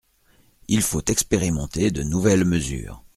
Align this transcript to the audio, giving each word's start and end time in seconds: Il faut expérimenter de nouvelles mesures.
Il 0.67 0.81
faut 0.81 1.03
expérimenter 1.09 1.91
de 1.91 2.01
nouvelles 2.01 2.43
mesures. 2.43 3.03